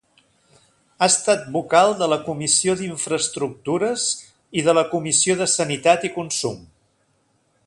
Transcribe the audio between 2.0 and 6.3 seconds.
la Comissió d'Infraestructures i de la Comissió de Sanitat i